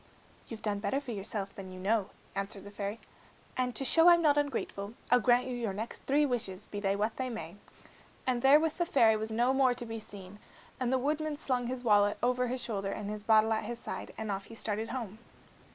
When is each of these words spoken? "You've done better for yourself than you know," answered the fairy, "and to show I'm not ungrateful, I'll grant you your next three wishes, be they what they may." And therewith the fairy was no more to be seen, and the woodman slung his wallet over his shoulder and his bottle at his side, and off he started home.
"You've 0.47 0.63
done 0.63 0.79
better 0.79 0.99
for 0.99 1.11
yourself 1.11 1.53
than 1.53 1.71
you 1.71 1.79
know," 1.79 2.09
answered 2.33 2.63
the 2.63 2.71
fairy, 2.71 2.99
"and 3.55 3.75
to 3.75 3.85
show 3.85 4.09
I'm 4.09 4.23
not 4.23 4.35
ungrateful, 4.35 4.95
I'll 5.11 5.19
grant 5.19 5.45
you 5.45 5.55
your 5.55 5.73
next 5.73 6.01
three 6.07 6.25
wishes, 6.25 6.65
be 6.65 6.79
they 6.79 6.95
what 6.95 7.17
they 7.17 7.29
may." 7.29 7.55
And 8.25 8.41
therewith 8.41 8.77
the 8.79 8.85
fairy 8.87 9.15
was 9.15 9.29
no 9.29 9.53
more 9.53 9.75
to 9.75 9.85
be 9.85 9.99
seen, 9.99 10.39
and 10.79 10.91
the 10.91 10.97
woodman 10.97 11.37
slung 11.37 11.67
his 11.67 11.83
wallet 11.83 12.17
over 12.23 12.47
his 12.47 12.63
shoulder 12.63 12.89
and 12.89 13.11
his 13.11 13.21
bottle 13.21 13.53
at 13.53 13.65
his 13.65 13.77
side, 13.77 14.11
and 14.17 14.31
off 14.31 14.45
he 14.45 14.55
started 14.55 14.89
home. 14.89 15.19